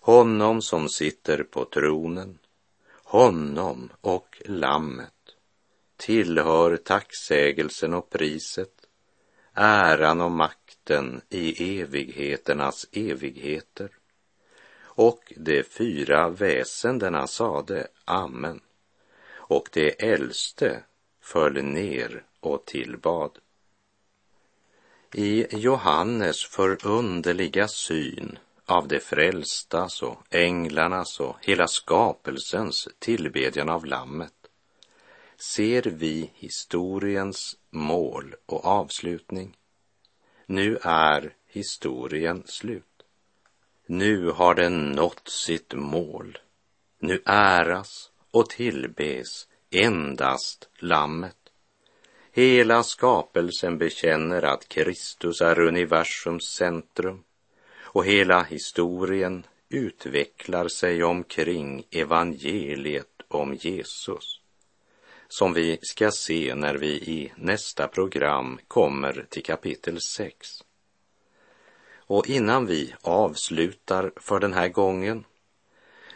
Honom 0.00 0.62
som 0.62 0.88
sitter 0.88 1.42
på 1.42 1.64
tronen, 1.64 2.38
honom 3.04 3.90
och 4.00 4.42
lammet 4.44 5.12
tillhör 5.96 6.76
tacksägelsen 6.76 7.94
och 7.94 8.10
priset, 8.10 8.86
äran 9.54 10.20
och 10.20 10.32
makten 10.32 11.20
i 11.28 11.80
evigheternas 11.80 12.86
evigheter. 12.92 13.90
Och 14.96 15.32
de 15.36 15.62
fyra 15.62 16.28
väsendena 16.28 17.26
sade 17.26 17.86
Amen. 18.04 18.60
Och 19.28 19.68
de 19.72 19.94
äldste 19.98 20.82
föll 21.20 21.64
ner 21.64 22.24
och 22.40 22.64
tillbad. 22.64 23.38
I 25.14 25.56
Johannes 25.56 26.44
förunderliga 26.44 27.68
syn 27.68 28.38
av 28.66 28.88
de 28.88 29.00
frälstas 29.00 30.02
och 30.02 30.22
änglarnas 30.30 31.20
och 31.20 31.36
hela 31.40 31.68
skapelsens 31.68 32.88
tillbedjan 32.98 33.68
av 33.68 33.86
Lammet 33.86 34.32
ser 35.36 35.82
vi 35.82 36.30
historiens 36.34 37.56
mål 37.70 38.34
och 38.46 38.64
avslutning. 38.64 39.56
Nu 40.46 40.78
är 40.82 41.34
historien 41.46 42.42
slut. 42.46 42.95
Nu 43.86 44.30
har 44.30 44.54
den 44.54 44.92
nått 44.92 45.28
sitt 45.28 45.74
mål. 45.74 46.38
Nu 46.98 47.22
äras 47.24 48.10
och 48.30 48.50
tillbes 48.50 49.48
endast 49.70 50.68
Lammet. 50.78 51.36
Hela 52.32 52.82
skapelsen 52.82 53.78
bekänner 53.78 54.42
att 54.42 54.68
Kristus 54.68 55.40
är 55.40 55.58
universums 55.58 56.44
centrum 56.44 57.24
och 57.80 58.04
hela 58.04 58.42
historien 58.42 59.46
utvecklar 59.68 60.68
sig 60.68 61.04
omkring 61.04 61.86
evangeliet 61.90 63.22
om 63.28 63.54
Jesus 63.54 64.40
som 65.28 65.52
vi 65.52 65.78
ska 65.82 66.10
se 66.10 66.54
när 66.54 66.74
vi 66.74 66.88
i 66.88 67.32
nästa 67.36 67.88
program 67.88 68.58
kommer 68.68 69.26
till 69.28 69.42
kapitel 69.42 70.00
6. 70.00 70.64
Och 72.06 72.28
innan 72.28 72.66
vi 72.66 72.94
avslutar 73.02 74.12
för 74.16 74.40
den 74.40 74.52
här 74.52 74.68
gången 74.68 75.24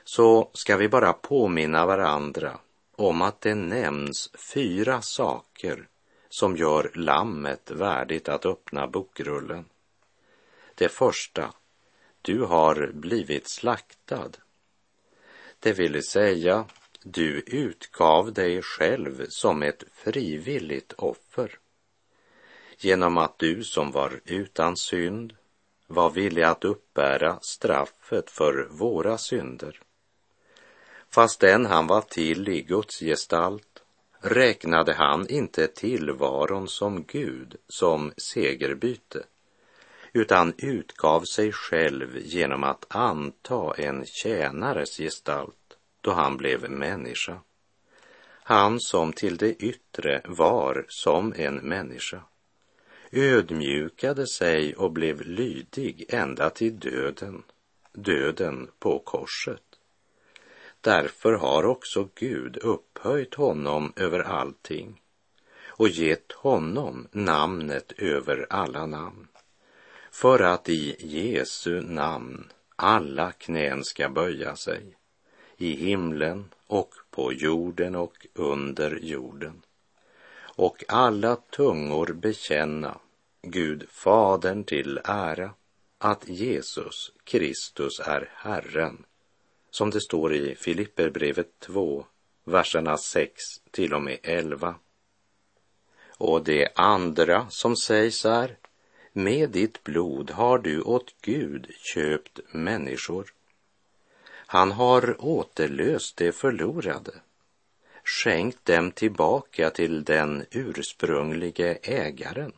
så 0.04 0.50
ska 0.52 0.76
vi 0.76 0.88
bara 0.88 1.12
påminna 1.12 1.86
varandra 1.86 2.58
om 2.96 3.22
att 3.22 3.40
det 3.40 3.54
nämns 3.54 4.30
fyra 4.54 5.02
saker 5.02 5.88
som 6.28 6.56
gör 6.56 6.90
lammet 6.94 7.70
värdigt 7.70 8.28
att 8.28 8.46
öppna 8.46 8.86
bokrullen. 8.86 9.64
Det 10.74 10.88
första, 10.88 11.54
du 12.22 12.42
har 12.42 12.90
blivit 12.94 13.48
slaktad. 13.48 14.30
Det 15.58 15.72
vill 15.72 16.02
säga, 16.02 16.64
du 17.02 17.40
utgav 17.46 18.32
dig 18.32 18.62
själv 18.62 19.26
som 19.28 19.62
ett 19.62 19.84
frivilligt 19.92 20.92
offer 20.92 21.58
genom 22.78 23.16
att 23.16 23.38
du 23.38 23.64
som 23.64 23.90
var 23.90 24.20
utan 24.24 24.76
synd 24.76 25.36
var 25.90 26.10
villig 26.10 26.42
att 26.42 26.64
uppbära 26.64 27.38
straffet 27.42 28.30
för 28.30 28.68
våra 28.70 29.18
synder. 29.18 29.80
Fastän 31.08 31.66
han 31.66 31.86
var 31.86 32.00
till 32.00 32.48
i 32.48 32.62
Guds 32.62 33.00
gestalt 33.00 33.82
räknade 34.20 34.94
han 34.94 35.28
inte 35.28 35.66
tillvaron 35.66 36.68
som 36.68 37.04
Gud 37.04 37.56
som 37.68 38.12
segerbyte 38.16 39.24
utan 40.12 40.54
utgav 40.58 41.24
sig 41.24 41.52
själv 41.52 42.18
genom 42.18 42.64
att 42.64 42.86
anta 42.88 43.74
en 43.74 44.06
tjänares 44.06 44.96
gestalt 44.96 45.76
då 46.00 46.12
han 46.12 46.36
blev 46.36 46.70
människa. 46.70 47.40
Han 48.42 48.80
som 48.80 49.12
till 49.12 49.36
det 49.36 49.52
yttre 49.52 50.22
var 50.24 50.84
som 50.88 51.34
en 51.36 51.56
människa 51.56 52.22
ödmjukade 53.12 54.26
sig 54.26 54.74
och 54.74 54.92
blev 54.92 55.20
lydig 55.20 56.04
ända 56.08 56.50
till 56.50 56.78
döden, 56.78 57.42
döden 57.92 58.70
på 58.78 58.98
korset. 58.98 59.62
Därför 60.80 61.32
har 61.32 61.64
också 61.64 62.08
Gud 62.14 62.56
upphöjt 62.56 63.34
honom 63.34 63.92
över 63.96 64.20
allting 64.20 65.00
och 65.66 65.88
gett 65.88 66.32
honom 66.32 67.08
namnet 67.12 67.92
över 67.92 68.46
alla 68.50 68.86
namn, 68.86 69.28
för 70.10 70.40
att 70.40 70.68
i 70.68 70.96
Jesu 70.98 71.80
namn 71.80 72.52
alla 72.76 73.32
knän 73.32 73.84
ska 73.84 74.08
böja 74.08 74.56
sig, 74.56 74.96
i 75.56 75.70
himlen 75.70 76.44
och 76.66 76.94
på 77.10 77.32
jorden 77.32 77.94
och 77.94 78.26
under 78.34 78.98
jorden 79.02 79.62
och 80.60 80.84
alla 80.88 81.36
tungor 81.36 82.06
bekänna 82.06 82.98
Gud 83.42 83.88
Fadern 83.90 84.64
till 84.64 85.00
ära 85.04 85.50
att 85.98 86.28
Jesus 86.28 87.12
Kristus 87.24 88.00
är 88.00 88.30
Herren, 88.34 89.04
som 89.70 89.90
det 89.90 90.00
står 90.00 90.34
i 90.34 90.54
Filipperbrevet 90.54 91.60
2, 91.60 92.06
verserna 92.44 92.96
6 92.96 93.42
till 93.70 93.94
och 93.94 94.02
med 94.02 94.18
11. 94.22 94.74
Och 96.16 96.44
det 96.44 96.68
andra 96.74 97.46
som 97.50 97.76
sägs 97.76 98.24
är, 98.24 98.56
med 99.12 99.50
ditt 99.50 99.82
blod 99.82 100.30
har 100.30 100.58
du 100.58 100.82
åt 100.82 101.14
Gud 101.20 101.70
köpt 101.94 102.40
människor. 102.52 103.32
Han 104.46 104.72
har 104.72 105.16
återlöst 105.24 106.16
det 106.16 106.32
förlorade 106.32 107.12
skänkt 108.04 108.64
dem 108.64 108.90
tillbaka 108.90 109.70
till 109.70 110.04
den 110.04 110.44
ursprunglige 110.50 111.78
ägaren 111.82 112.52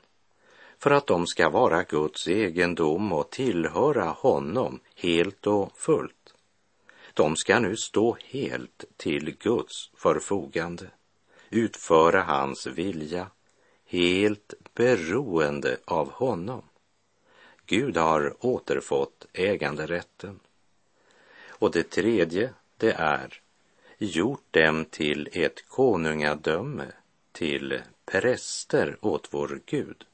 för 0.83 0.91
att 0.91 1.07
de 1.07 1.27
ska 1.27 1.49
vara 1.49 1.83
Guds 1.83 2.29
egendom 2.29 3.13
och 3.13 3.31
tillhöra 3.31 4.05
honom 4.05 4.81
helt 4.97 5.47
och 5.47 5.79
fullt. 5.79 6.35
De 7.15 7.37
ska 7.37 7.59
nu 7.59 7.77
stå 7.77 8.17
helt 8.25 8.85
till 8.97 9.37
Guds 9.39 9.91
förfogande, 9.97 10.87
utföra 11.51 12.23
hans 12.23 12.67
vilja, 12.67 13.27
helt 13.87 14.55
beroende 14.75 15.77
av 15.85 16.11
honom. 16.11 16.63
Gud 17.67 17.97
har 17.97 18.47
återfått 18.47 19.27
äganderätten. 19.33 20.41
Och 21.49 21.71
det 21.71 21.91
tredje, 21.91 22.51
det 22.77 22.93
är 22.93 23.42
gjort 24.05 24.47
dem 24.51 24.85
till 24.85 25.29
ett 25.33 25.69
konungadöme, 25.69 26.87
till 27.33 27.81
präster 28.05 28.97
åt 29.01 29.29
vår 29.31 29.61
Gud. 29.67 30.05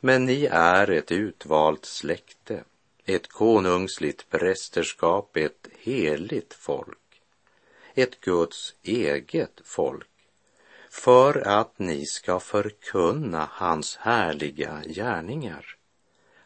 Men 0.00 0.24
ni 0.24 0.48
är 0.50 0.90
ett 0.90 1.12
utvalt 1.12 1.84
släkte, 1.84 2.64
ett 3.04 3.28
konungsligt 3.28 4.30
prästerskap, 4.30 5.36
ett 5.36 5.68
heligt 5.78 6.54
folk, 6.54 7.22
ett 7.94 8.20
Guds 8.20 8.74
eget 8.82 9.60
folk, 9.64 10.08
för 10.90 11.48
att 11.48 11.78
ni 11.78 12.06
ska 12.06 12.40
förkunna 12.40 13.48
hans 13.52 13.96
härliga 13.96 14.82
gärningar. 14.86 15.76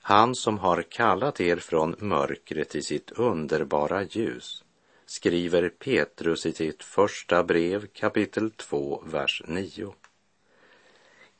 Han 0.02 0.34
som 0.34 0.58
har 0.58 0.82
kallat 0.82 1.40
er 1.40 1.56
från 1.56 1.96
mörkret 1.98 2.68
till 2.68 2.84
sitt 2.84 3.10
underbara 3.10 4.02
ljus, 4.02 4.64
skriver 5.10 5.68
Petrus 5.68 6.46
i 6.46 6.52
sitt 6.52 6.82
första 6.82 7.42
brev 7.44 7.86
kapitel 7.86 8.50
2, 8.50 9.02
vers 9.06 9.42
9. 9.46 9.94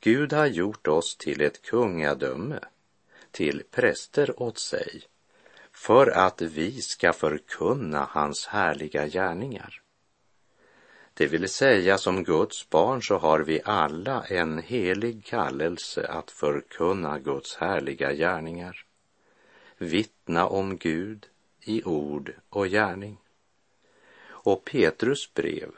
Gud 0.01 0.33
har 0.33 0.47
gjort 0.47 0.87
oss 0.87 1.17
till 1.17 1.41
ett 1.41 1.63
kungadöme, 1.63 2.61
till 3.31 3.63
präster 3.71 4.43
åt 4.43 4.59
sig, 4.59 5.03
för 5.73 6.07
att 6.07 6.43
vi 6.43 6.83
ska 6.83 7.13
förkunna 7.13 8.09
hans 8.11 8.47
härliga 8.47 9.07
gärningar. 9.07 9.83
Det 11.15 11.27
vill 11.27 11.49
säga, 11.49 11.99
som 11.99 12.25
Guds 12.25 12.71
barn 12.71 13.03
så 13.03 13.19
har 13.19 13.41
vi 13.41 13.61
alla 13.65 14.25
en 14.25 14.59
helig 14.59 15.25
kallelse 15.25 16.07
att 16.07 16.31
förkunna 16.31 17.19
Guds 17.19 17.57
härliga 17.57 18.13
gärningar, 18.13 18.85
vittna 19.79 20.47
om 20.47 20.77
Gud 20.77 21.27
i 21.61 21.83
ord 21.85 22.33
och 22.49 22.69
gärning. 22.69 23.20
Och 24.43 24.65
Petrus 24.65 25.35
brev, 25.35 25.71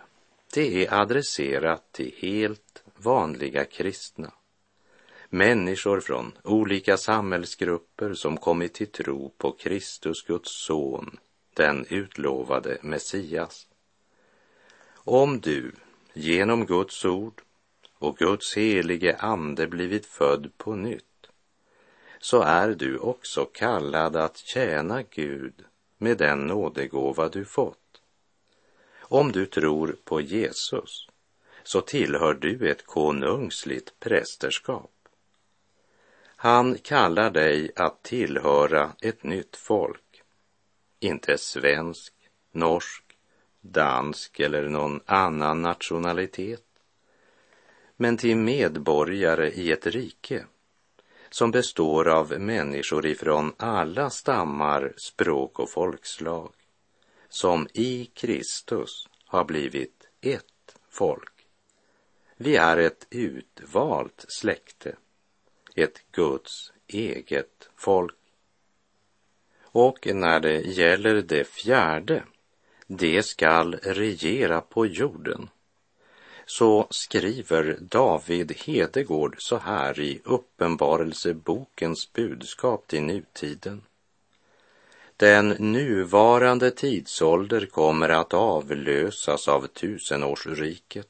det 0.55 0.87
är 0.87 0.95
adresserat 1.01 1.93
till 1.93 2.15
helt 2.19 2.83
vanliga 2.97 3.65
kristna. 3.65 4.33
Människor 5.29 6.01
från 6.01 6.33
olika 6.45 6.97
samhällsgrupper 6.97 8.15
som 8.15 8.37
kommit 8.37 8.75
till 8.75 8.87
tro 8.87 9.33
på 9.39 9.53
Kristus, 9.53 10.23
Guds 10.23 10.65
son, 10.67 11.19
den 11.55 11.87
utlovade 11.89 12.79
Messias. 12.83 13.67
Om 14.95 15.41
du 15.41 15.73
genom 16.13 16.67
Guds 16.67 17.05
ord 17.05 17.43
och 17.99 18.17
Guds 18.17 18.57
helige 18.57 19.17
ande 19.17 19.67
blivit 19.67 20.07
född 20.07 20.51
på 20.57 20.75
nytt, 20.75 21.05
så 22.21 22.43
är 22.43 22.69
du 22.69 22.99
också 22.99 23.45
kallad 23.45 24.17
att 24.17 24.37
tjäna 24.37 25.03
Gud 25.03 25.65
med 25.99 26.19
den 26.19 26.47
nådegåva 26.47 27.29
du 27.29 27.45
fått. 27.45 27.82
Om 29.13 29.33
du 29.33 29.47
tror 29.47 29.97
på 30.05 30.21
Jesus 30.21 31.09
så 31.63 31.81
tillhör 31.81 32.35
du 32.35 32.71
ett 32.71 32.87
konungsligt 32.87 34.01
prästerskap. 34.01 34.91
Han 36.37 36.79
kallar 36.79 37.31
dig 37.31 37.71
att 37.77 38.03
tillhöra 38.03 38.93
ett 39.01 39.23
nytt 39.23 39.57
folk, 39.57 40.23
inte 41.01 41.39
svensk, 41.39 42.15
norsk, 42.53 43.05
dansk 43.61 44.41
eller 44.41 44.69
någon 44.69 45.01
annan 45.07 45.63
nationalitet, 45.63 46.67
men 47.97 48.17
till 48.17 48.37
medborgare 48.37 49.51
i 49.51 49.73
ett 49.73 49.87
rike 49.87 50.45
som 51.31 51.51
består 51.51 52.09
av 52.09 52.41
människor 52.41 53.07
ifrån 53.07 53.53
alla 53.57 54.11
stammar, 54.11 54.93
språk 54.97 55.59
och 55.59 55.71
folkslag 55.71 56.53
som 57.33 57.69
i 57.73 58.11
Kristus 58.15 59.09
har 59.27 59.45
blivit 59.45 60.09
ett 60.21 60.77
folk. 60.91 61.47
Vi 62.37 62.57
är 62.57 62.77
ett 62.77 63.07
utvalt 63.11 64.25
släkte, 64.29 64.97
ett 65.75 66.03
Guds 66.13 66.73
eget 66.87 67.69
folk. 67.77 68.17
Och 69.63 70.09
när 70.15 70.41
det 70.41 70.61
gäller 70.61 71.23
det 71.23 71.45
fjärde, 71.45 72.25
det 72.87 73.23
skall 73.23 73.75
regera 73.75 74.61
på 74.61 74.87
jorden, 74.87 75.49
så 76.47 76.87
skriver 76.91 77.79
David 77.81 78.53
Hedegård 78.53 79.37
så 79.39 79.57
här 79.57 80.01
i 80.01 80.21
Uppenbarelsebokens 80.25 82.13
budskap 82.13 82.87
till 82.87 83.03
nutiden. 83.03 83.83
Den 85.23 85.49
nuvarande 85.49 86.71
tidsålder 86.71 87.67
kommer 87.67 88.09
att 88.09 88.35
avlösas 88.35 89.49
av 89.49 89.67
tusenårsriket 89.67 91.09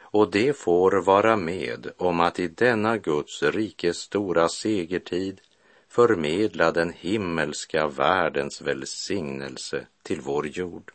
och 0.00 0.30
det 0.30 0.56
får 0.56 0.92
vara 0.92 1.36
med 1.36 1.90
om 1.96 2.20
att 2.20 2.38
i 2.38 2.48
denna 2.48 2.98
Guds 2.98 3.42
rikes 3.42 3.96
stora 3.96 4.48
segertid 4.48 5.40
förmedla 5.88 6.72
den 6.72 6.92
himmelska 6.92 7.86
världens 7.86 8.62
välsignelse 8.62 9.86
till 10.02 10.20
vår 10.20 10.46
jord. 10.46 10.92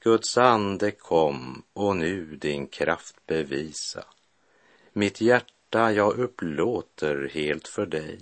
Guds 0.00 0.38
ande 0.38 0.90
kom 0.90 1.62
och 1.72 1.96
nu 1.96 2.36
din 2.36 2.66
kraft 2.66 3.26
bevisa. 3.26 4.04
Mitt 4.92 5.20
hjärta 5.20 5.92
jag 5.92 6.18
upplåter 6.18 7.30
helt 7.32 7.68
för 7.68 7.86
dig. 7.86 8.18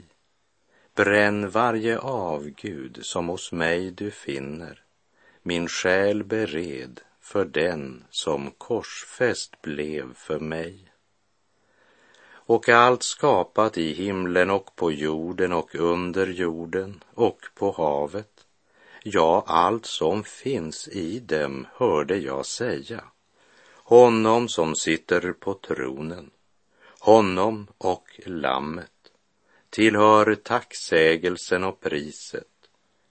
Bränn 0.95 1.51
varje 1.51 1.99
avgud 1.99 2.99
som 3.03 3.29
hos 3.29 3.53
mig 3.53 3.91
du 3.91 4.11
finner, 4.11 4.83
min 5.43 5.69
själ 5.69 6.25
bered 6.25 7.01
för 7.21 7.45
den 7.45 8.05
som 8.11 8.51
korsfäst 8.51 9.63
blev 9.63 10.15
för 10.15 10.39
mig. 10.39 10.93
Och 12.27 12.69
allt 12.69 13.03
skapat 13.03 13.79
i 13.79 13.93
himlen 13.93 14.51
och 14.51 14.77
på 14.77 14.93
jorden 14.93 15.53
och 15.53 15.75
under 15.75 16.27
jorden 16.27 17.05
och 17.15 17.41
på 17.55 17.71
havet, 17.73 18.47
ja, 19.03 19.45
allt 19.47 19.87
som 19.87 20.25
finns 20.25 20.89
i 20.89 21.21
dem 21.21 21.67
hörde 21.73 22.17
jag 22.17 22.47
säga, 22.47 23.05
honom 23.75 24.49
som 24.49 24.75
sitter 24.75 25.33
på 25.33 25.55
tronen, 25.55 26.31
honom 26.99 27.67
och 27.79 28.21
lammet 28.27 28.94
tillhör 29.75 30.35
tacksägelsen 30.35 31.65
och 31.65 31.81
priset, 31.81 32.49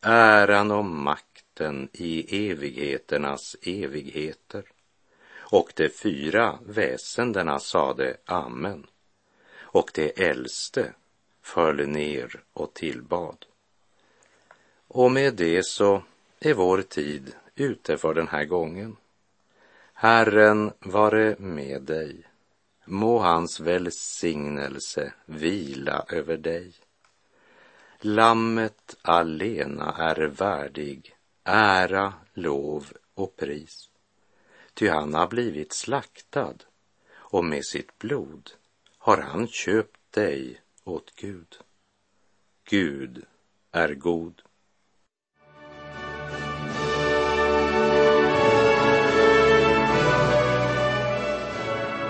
äran 0.01 0.71
och 0.71 0.85
makten 0.85 1.89
i 1.93 2.49
evigheternas 2.51 3.55
evigheter. 3.61 4.63
Och 5.35 5.73
de 5.75 5.89
fyra 5.89 6.59
väsendena 6.65 7.59
sade 7.59 8.17
amen, 8.25 8.87
och 9.59 9.91
de 9.93 10.13
äldste 10.15 10.93
föll 11.41 11.87
ner 11.87 12.43
och 12.53 12.73
tillbad. 12.73 13.45
Och 14.87 15.11
med 15.11 15.33
det 15.33 15.65
så 15.65 16.03
är 16.39 16.53
vår 16.53 16.81
tid 16.81 17.35
ute 17.55 17.97
för 17.97 18.13
den 18.13 18.27
här 18.27 18.45
gången. 18.45 18.95
Herren 19.93 20.71
vare 20.79 21.35
med 21.39 21.81
dig. 21.81 22.23
Må 22.85 23.19
hans 23.19 23.59
välsignelse 23.59 25.13
vila 25.25 26.05
över 26.09 26.37
dig. 26.37 26.73
Lammet 27.99 28.95
alena 29.01 29.95
är 29.97 30.27
värdig 30.27 31.15
ära, 31.43 32.13
lov 32.33 32.91
och 33.13 33.35
pris. 33.35 33.89
Ty 34.73 34.89
han 34.89 35.13
har 35.13 35.27
blivit 35.27 35.73
slaktad 35.73 36.55
och 37.11 37.45
med 37.45 37.65
sitt 37.65 37.97
blod 37.97 38.51
har 38.97 39.17
han 39.17 39.47
köpt 39.47 40.11
dig 40.11 40.61
åt 40.83 41.15
Gud. 41.15 41.57
Gud 42.63 43.25
är 43.71 43.93
god. 43.93 44.41